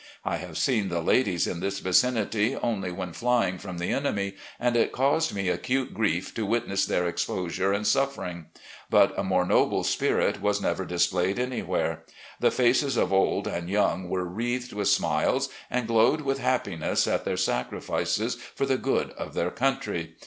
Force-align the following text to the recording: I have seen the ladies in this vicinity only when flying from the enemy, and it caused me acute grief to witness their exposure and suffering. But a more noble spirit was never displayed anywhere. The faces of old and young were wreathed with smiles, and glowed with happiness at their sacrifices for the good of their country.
I 0.25 0.37
have 0.37 0.57
seen 0.57 0.89
the 0.89 0.99
ladies 0.99 1.45
in 1.45 1.59
this 1.59 1.77
vicinity 1.77 2.55
only 2.55 2.91
when 2.91 3.13
flying 3.13 3.59
from 3.59 3.77
the 3.77 3.91
enemy, 3.91 4.33
and 4.59 4.75
it 4.75 4.91
caused 4.91 5.31
me 5.31 5.47
acute 5.47 5.93
grief 5.93 6.33
to 6.33 6.43
witness 6.43 6.87
their 6.87 7.05
exposure 7.07 7.71
and 7.71 7.85
suffering. 7.85 8.47
But 8.89 9.13
a 9.15 9.23
more 9.23 9.45
noble 9.45 9.83
spirit 9.83 10.41
was 10.41 10.59
never 10.59 10.85
displayed 10.85 11.37
anywhere. 11.37 12.01
The 12.39 12.49
faces 12.49 12.97
of 12.97 13.13
old 13.13 13.45
and 13.45 13.69
young 13.69 14.09
were 14.09 14.25
wreathed 14.25 14.73
with 14.73 14.87
smiles, 14.87 15.49
and 15.69 15.85
glowed 15.87 16.21
with 16.21 16.39
happiness 16.39 17.05
at 17.05 17.23
their 17.23 17.37
sacrifices 17.37 18.37
for 18.55 18.65
the 18.65 18.79
good 18.79 19.11
of 19.19 19.35
their 19.35 19.51
country. 19.51 20.15